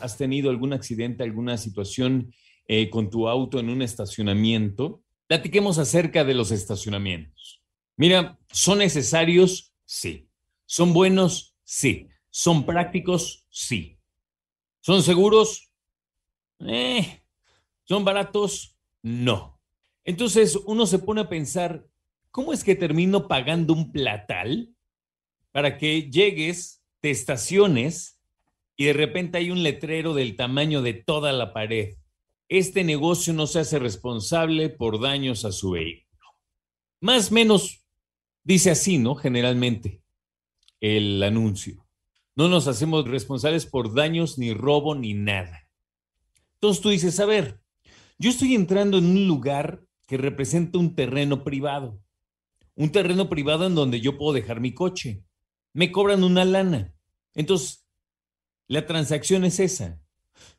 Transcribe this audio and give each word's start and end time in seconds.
¿Has 0.00 0.16
tenido 0.16 0.48
algún 0.48 0.72
accidente, 0.72 1.22
alguna 1.22 1.58
situación 1.58 2.32
eh, 2.66 2.88
con 2.88 3.10
tu 3.10 3.28
auto 3.28 3.60
en 3.60 3.68
un 3.68 3.82
estacionamiento? 3.82 5.02
Platiquemos 5.26 5.76
acerca 5.76 6.24
de 6.24 6.32
los 6.32 6.50
estacionamientos. 6.50 7.62
Mira, 7.98 8.38
¿son 8.50 8.78
necesarios? 8.78 9.74
Sí. 9.84 10.30
¿Son 10.64 10.94
buenos? 10.94 11.58
Sí. 11.62 12.08
¿Son 12.30 12.64
prácticos? 12.64 13.46
Sí. 13.50 13.98
¿Son 14.80 15.02
seguros? 15.02 15.70
Eh. 16.60 17.20
¿Son 17.84 18.02
baratos? 18.02 18.78
No. 19.02 19.60
Entonces 20.04 20.58
uno 20.64 20.86
se 20.86 21.00
pone 21.00 21.20
a 21.20 21.28
pensar, 21.28 21.84
¿cómo 22.36 22.52
es 22.52 22.64
que 22.64 22.74
termino 22.74 23.28
pagando 23.28 23.72
un 23.72 23.92
platal 23.92 24.68
para 25.52 25.78
que 25.78 26.10
llegues, 26.10 26.82
te 27.00 27.08
estaciones 27.08 28.20
y 28.76 28.84
de 28.84 28.92
repente 28.92 29.38
hay 29.38 29.50
un 29.50 29.62
letrero 29.62 30.12
del 30.12 30.36
tamaño 30.36 30.82
de 30.82 30.92
toda 30.92 31.32
la 31.32 31.54
pared? 31.54 31.94
Este 32.50 32.84
negocio 32.84 33.32
no 33.32 33.46
se 33.46 33.60
hace 33.60 33.78
responsable 33.78 34.68
por 34.68 35.00
daños 35.00 35.46
a 35.46 35.50
su 35.50 35.70
vehículo. 35.70 36.26
Más 37.00 37.30
o 37.30 37.34
menos 37.34 37.86
dice 38.44 38.70
así, 38.70 38.98
¿no? 38.98 39.14
Generalmente 39.14 40.02
el 40.82 41.22
anuncio. 41.22 41.86
No 42.34 42.48
nos 42.48 42.68
hacemos 42.68 43.08
responsables 43.08 43.64
por 43.64 43.94
daños, 43.94 44.36
ni 44.36 44.52
robo, 44.52 44.94
ni 44.94 45.14
nada. 45.14 45.70
Entonces 46.56 46.82
tú 46.82 46.90
dices, 46.90 47.18
a 47.18 47.24
ver, 47.24 47.62
yo 48.18 48.28
estoy 48.28 48.54
entrando 48.54 48.98
en 48.98 49.06
un 49.06 49.26
lugar 49.26 49.86
que 50.06 50.18
representa 50.18 50.76
un 50.76 50.94
terreno 50.94 51.42
privado. 51.42 51.98
Un 52.76 52.92
terreno 52.92 53.28
privado 53.28 53.66
en 53.66 53.74
donde 53.74 54.00
yo 54.00 54.16
puedo 54.16 54.32
dejar 54.32 54.60
mi 54.60 54.72
coche. 54.72 55.24
Me 55.72 55.90
cobran 55.90 56.22
una 56.22 56.44
lana. 56.44 56.94
Entonces, 57.34 57.86
la 58.68 58.86
transacción 58.86 59.44
es 59.44 59.60
esa. 59.60 60.00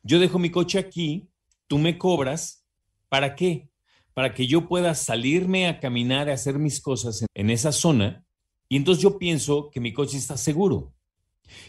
Yo 0.02 0.18
dejo 0.18 0.38
mi 0.38 0.50
coche 0.50 0.78
aquí, 0.78 1.30
tú 1.66 1.78
me 1.78 1.98
cobras. 1.98 2.66
¿Para 3.08 3.36
qué? 3.36 3.70
Para 4.14 4.34
que 4.34 4.46
yo 4.46 4.68
pueda 4.68 4.94
salirme 4.94 5.68
a 5.68 5.78
caminar, 5.78 6.28
a 6.28 6.34
hacer 6.34 6.58
mis 6.58 6.80
cosas 6.80 7.24
en, 7.34 7.50
esa 7.50 7.72
zona. 7.72 8.24
Y 8.68 8.76
entonces 8.76 9.02
yo 9.02 9.18
pienso 9.18 9.70
que 9.70 9.80
mi 9.80 9.92
coche 9.92 10.16
está 10.16 10.36
seguro. 10.36 10.94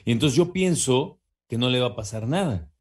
Y 0.04 0.12
entonces 0.12 0.36
yo 0.36 0.52
pienso 0.52 1.22
que 1.48 1.58
no 1.58 1.70
le 1.70 1.80
va 1.80 1.88
a 1.88 1.96
pasar 1.96 2.28
nada. 2.28 2.72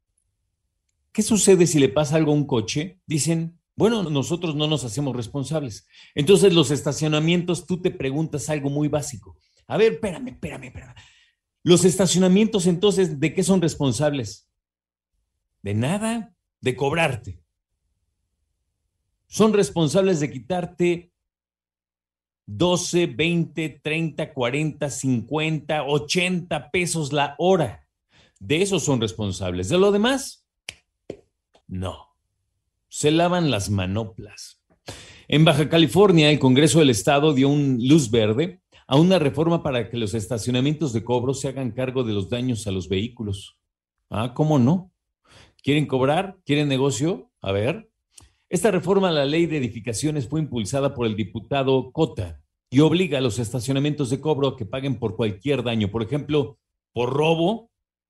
¿Qué 1.11 1.21
sucede 1.21 1.67
si 1.67 1.79
le 1.79 1.89
pasa 1.89 2.15
algo 2.15 2.31
a 2.31 2.35
un 2.35 2.45
coche? 2.45 2.99
Dicen, 3.05 3.58
bueno, 3.79 4.03
nosotros 4.03 4.55
no 4.55 4.67
nos 4.67 4.83
hacemos 4.83 5.15
responsables. 5.15 5.87
Entonces 6.13 6.53
los 6.53 6.69
estacionamientos, 6.69 7.65
tú 7.65 7.81
te 7.81 7.91
preguntas 7.91 8.49
algo 8.49 8.69
muy 8.69 8.89
básico. 8.89 9.37
A 9.67 9.77
ver, 9.77 9.93
espérame, 9.93 10.27
espérame, 10.27 10.65
espérame. 10.65 10.95
Los 11.63 11.85
estacionamientos 11.85 12.67
entonces, 12.67 13.21
¿de 13.21 13.33
qué 13.33 13.41
son 13.41 13.61
responsables? 13.61 14.49
De 15.61 15.73
nada, 15.75 16.35
de 16.59 16.75
cobrarte. 16.75 17.41
Son 19.27 19.53
responsables 19.53 20.19
de 20.19 20.29
quitarte 20.29 21.13
12, 22.47 23.05
20, 23.05 23.79
30, 23.81 24.33
40, 24.33 24.89
50, 24.89 25.83
80 25.83 26.69
pesos 26.71 27.13
la 27.13 27.35
hora. 27.37 27.87
De 28.41 28.61
eso 28.61 28.77
son 28.81 28.99
responsables. 28.99 29.69
De 29.69 29.77
lo 29.77 29.93
demás, 29.93 30.45
no. 31.65 32.08
Se 32.89 33.11
lavan 33.11 33.51
las 33.51 33.69
manoplas. 33.69 34.63
En 35.27 35.45
Baja 35.45 35.69
California, 35.69 36.31
el 36.31 36.39
Congreso 36.39 36.79
del 36.79 36.89
Estado 36.89 37.35
dio 37.35 37.47
un 37.47 37.77
luz 37.87 38.09
verde 38.09 38.61
a 38.87 38.97
una 38.97 39.19
reforma 39.19 39.61
para 39.61 39.91
que 39.91 39.97
los 39.97 40.15
estacionamientos 40.15 40.91
de 40.91 41.03
cobro 41.03 41.35
se 41.35 41.49
hagan 41.49 41.71
cargo 41.71 42.03
de 42.03 42.13
los 42.13 42.29
daños 42.29 42.65
a 42.65 42.71
los 42.71 42.89
vehículos. 42.89 43.59
Ah, 44.09 44.33
¿cómo 44.33 44.57
no? 44.57 44.91
¿Quieren 45.61 45.85
cobrar? 45.85 46.39
¿Quieren 46.47 46.67
negocio? 46.67 47.29
A 47.41 47.51
ver. 47.51 47.91
Esta 48.49 48.71
reforma 48.71 49.09
a 49.09 49.11
la 49.11 49.25
ley 49.25 49.45
de 49.45 49.57
edificaciones 49.57 50.27
fue 50.27 50.39
impulsada 50.39 50.95
por 50.95 51.05
el 51.05 51.15
diputado 51.15 51.91
Cota 51.91 52.41
y 52.71 52.79
obliga 52.79 53.19
a 53.19 53.21
los 53.21 53.37
estacionamientos 53.37 54.09
de 54.09 54.19
cobro 54.19 54.47
a 54.47 54.57
que 54.57 54.65
paguen 54.65 54.97
por 54.97 55.15
cualquier 55.15 55.61
daño, 55.61 55.91
por 55.91 56.01
ejemplo, 56.01 56.57
por 56.91 57.13
robo 57.13 57.69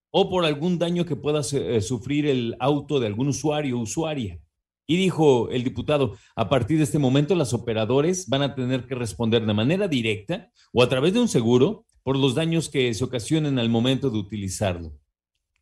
o 0.09 0.29
por 0.29 0.45
algún 0.45 0.79
daño 0.79 1.05
que 1.05 1.17
pueda 1.17 1.41
eh, 1.51 1.81
sufrir 1.81 2.25
el 2.25 2.55
auto 2.61 3.01
de 3.01 3.07
algún 3.07 3.27
usuario 3.27 3.77
o 3.77 3.81
usuaria. 3.81 4.39
Y 4.89 4.97
dijo 4.97 5.51
el 5.51 5.63
diputado, 5.63 6.17
a 6.35 6.49
partir 6.49 6.79
de 6.79 6.83
este 6.83 6.97
momento 6.97 7.35
las 7.35 7.53
operadores 7.53 8.27
van 8.27 8.41
a 8.41 8.55
tener 8.55 8.87
que 8.87 8.95
responder 8.95 9.45
de 9.45 9.53
manera 9.53 9.87
directa 9.87 10.49
o 10.73 10.81
a 10.81 10.89
través 10.89 11.13
de 11.13 11.19
un 11.19 11.27
seguro 11.27 11.85
por 12.01 12.17
los 12.17 12.33
daños 12.33 12.69
que 12.69 12.91
se 12.95 13.03
ocasionen 13.03 13.59
al 13.59 13.69
momento 13.69 14.09
de 14.09 14.17
utilizarlo. 14.17 14.97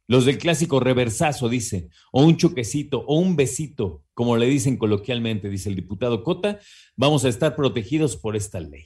Los 0.08 0.24
del 0.24 0.38
clásico 0.38 0.80
reversazo, 0.80 1.50
dice, 1.50 1.90
o 2.14 2.24
un 2.24 2.38
choquecito, 2.38 3.04
o 3.06 3.20
un 3.20 3.36
besito, 3.36 4.02
como 4.14 4.38
le 4.38 4.46
dicen 4.48 4.78
coloquialmente, 4.78 5.50
dice 5.50 5.68
el 5.68 5.76
diputado 5.76 6.24
Cota, 6.24 6.62
vamos 6.96 7.26
a 7.26 7.30
estar 7.30 7.54
protegidos 7.58 8.16
por 8.16 8.38
esta 8.38 8.62
ley. 8.62 8.86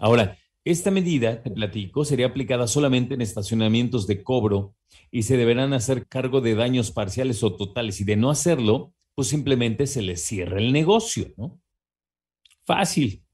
Ahora, 0.00 0.36
esta 0.64 0.90
medida, 0.90 1.44
te 1.44 1.52
platico, 1.52 2.04
sería 2.04 2.26
aplicada 2.26 2.66
solamente 2.66 3.14
en 3.14 3.20
estacionamientos 3.20 4.08
de 4.08 4.24
cobro 4.24 4.74
y 5.12 5.22
se 5.22 5.36
deberán 5.36 5.74
hacer 5.74 6.08
cargo 6.08 6.40
de 6.40 6.56
daños 6.56 6.90
parciales 6.90 7.44
o 7.44 7.54
totales. 7.54 8.00
Y 8.00 8.04
de 8.04 8.16
no 8.16 8.28
hacerlo, 8.28 8.92
pues 9.14 9.28
simplemente 9.28 9.86
se 9.86 10.02
les 10.02 10.22
cierra 10.24 10.58
el 10.58 10.72
negocio, 10.72 11.32
¿no? 11.36 11.60
Fácil. 12.64 13.24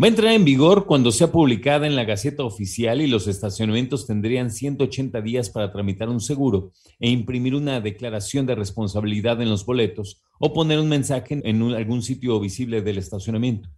Va 0.00 0.06
a 0.06 0.10
entrar 0.10 0.32
en 0.32 0.44
vigor 0.44 0.86
cuando 0.86 1.10
sea 1.10 1.32
publicada 1.32 1.86
en 1.86 1.96
la 1.96 2.04
Gaceta 2.04 2.44
Oficial 2.44 3.00
y 3.00 3.08
los 3.08 3.26
estacionamientos 3.26 4.06
tendrían 4.06 4.52
180 4.52 5.20
días 5.22 5.50
para 5.50 5.72
tramitar 5.72 6.08
un 6.08 6.20
seguro 6.20 6.72
e 7.00 7.10
imprimir 7.10 7.56
una 7.56 7.80
declaración 7.80 8.46
de 8.46 8.54
responsabilidad 8.54 9.42
en 9.42 9.50
los 9.50 9.66
boletos 9.66 10.22
o 10.38 10.52
poner 10.52 10.78
un 10.78 10.88
mensaje 10.88 11.40
en 11.42 11.62
algún 11.74 12.02
sitio 12.02 12.38
visible 12.38 12.80
del 12.80 12.98
estacionamiento. 12.98 13.70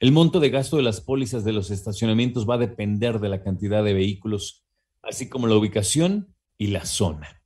El 0.00 0.10
monto 0.10 0.40
de 0.40 0.50
gasto 0.50 0.76
de 0.76 0.82
las 0.82 1.00
pólizas 1.00 1.44
de 1.44 1.52
los 1.52 1.70
estacionamientos 1.70 2.44
va 2.44 2.56
a 2.56 2.58
depender 2.58 3.20
de 3.20 3.28
la 3.28 3.42
cantidad 3.42 3.84
de 3.84 3.94
vehículos, 3.94 4.66
así 5.00 5.28
como 5.28 5.46
la 5.46 5.54
ubicación 5.54 6.34
y 6.58 6.66
la 6.66 6.84
zona. 6.84 7.40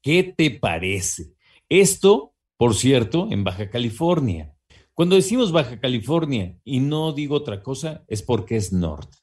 ¿Qué 0.00 0.22
te 0.36 0.52
parece? 0.52 1.34
Esto, 1.68 2.34
por 2.56 2.74
cierto, 2.74 3.28
en 3.30 3.44
Baja 3.44 3.70
California. 3.70 4.54
Cuando 4.94 5.16
decimos 5.16 5.52
Baja 5.52 5.78
California 5.78 6.58
y 6.64 6.80
no 6.80 7.12
digo 7.12 7.36
otra 7.36 7.62
cosa, 7.62 8.04
es 8.08 8.22
porque 8.22 8.56
es 8.56 8.72
norte. 8.72 9.18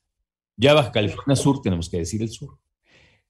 Ya 0.58 0.74
Baja 0.74 0.92
California 0.92 1.36
Sur 1.36 1.62
tenemos 1.62 1.90
que 1.90 1.98
decir 1.98 2.22
el 2.22 2.30
sur. 2.30 2.58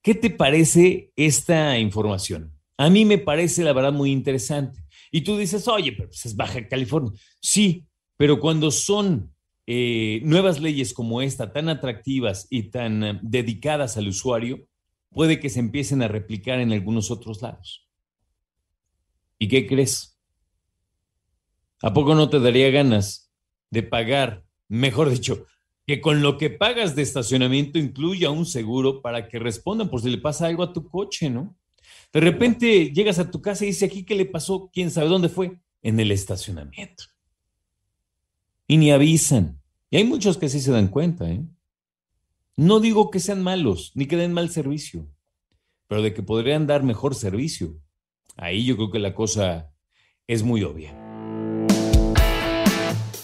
¿Qué 0.01 0.13
te 0.13 0.29
parece 0.29 1.11
esta 1.15 1.79
información? 1.79 2.53
A 2.77 2.89
mí 2.89 3.05
me 3.05 3.17
parece 3.17 3.63
la 3.63 3.73
verdad 3.73 3.93
muy 3.93 4.11
interesante. 4.11 4.79
Y 5.11 5.21
tú 5.21 5.37
dices, 5.37 5.67
oye, 5.67 5.93
pero 5.93 6.09
pues 6.09 6.25
es 6.25 6.35
Baja 6.35 6.67
California. 6.67 7.11
Sí, 7.41 7.85
pero 8.17 8.39
cuando 8.39 8.69
son 8.69 9.33
eh, 9.65 10.19
nuevas 10.23 10.59
leyes 10.59 10.93
como 10.93 11.21
esta, 11.21 11.51
tan 11.51 11.69
atractivas 11.69 12.47
y 12.49 12.63
tan 12.63 13.03
uh, 13.03 13.19
dedicadas 13.23 13.97
al 13.97 14.07
usuario, 14.07 14.67
puede 15.09 15.39
que 15.39 15.49
se 15.49 15.59
empiecen 15.59 16.03
a 16.03 16.07
replicar 16.07 16.59
en 16.59 16.71
algunos 16.71 17.09
otros 17.09 17.41
lados. 17.41 17.87
¿Y 19.37 19.47
qué 19.47 19.67
crees? 19.67 20.17
¿A 21.81 21.93
poco 21.93 22.15
no 22.15 22.29
te 22.29 22.39
daría 22.39 22.69
ganas 22.71 23.31
de 23.69 23.83
pagar, 23.83 24.45
mejor 24.67 25.09
dicho, 25.09 25.45
que 25.85 26.01
con 26.01 26.21
lo 26.21 26.37
que 26.37 26.49
pagas 26.49 26.95
de 26.95 27.03
estacionamiento 27.03 27.77
incluya 27.77 28.31
un 28.31 28.45
seguro 28.45 29.01
para 29.01 29.27
que 29.27 29.39
respondan 29.39 29.89
por 29.89 30.01
si 30.01 30.09
le 30.09 30.17
pasa 30.17 30.47
algo 30.47 30.63
a 30.63 30.73
tu 30.73 30.87
coche, 30.89 31.29
¿no? 31.29 31.55
De 32.11 32.21
repente 32.21 32.91
llegas 32.91 33.19
a 33.19 33.29
tu 33.29 33.41
casa 33.41 33.65
y 33.65 33.67
dice 33.67 33.85
aquí 33.85 34.03
qué 34.03 34.15
le 34.15 34.25
pasó, 34.25 34.69
quién 34.73 34.89
sabe 34.89 35.09
dónde 35.09 35.29
fue, 35.29 35.59
en 35.81 35.99
el 35.99 36.11
estacionamiento. 36.11 37.03
Y 38.67 38.77
ni 38.77 38.91
avisan. 38.91 39.61
Y 39.91 39.97
hay 39.97 40.05
muchos 40.05 40.37
que 40.37 40.49
sí 40.49 40.59
se 40.59 40.71
dan 40.71 40.87
cuenta, 40.87 41.29
¿eh? 41.29 41.45
No 42.57 42.79
digo 42.79 43.11
que 43.11 43.19
sean 43.19 43.43
malos, 43.43 43.91
ni 43.95 44.07
que 44.07 44.15
den 44.15 44.33
mal 44.33 44.49
servicio, 44.49 45.07
pero 45.87 46.01
de 46.01 46.13
que 46.13 46.23
podrían 46.23 46.65
dar 46.67 46.83
mejor 46.83 47.13
servicio. 47.13 47.77
Ahí 48.37 48.65
yo 48.65 48.75
creo 48.75 48.91
que 48.91 48.99
la 48.99 49.13
cosa 49.13 49.71
es 50.27 50.43
muy 50.43 50.63
obvia. 50.63 50.93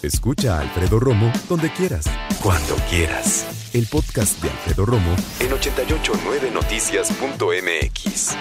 Escucha 0.01 0.57
a 0.57 0.61
Alfredo 0.61 0.99
Romo 0.99 1.31
donde 1.47 1.71
quieras, 1.71 2.05
cuando 2.41 2.75
quieras. 2.89 3.69
El 3.73 3.85
podcast 3.85 4.41
de 4.41 4.49
Alfredo 4.49 4.85
Romo 4.85 5.15
en 5.39 5.51
889noticias.mx. 5.51 8.35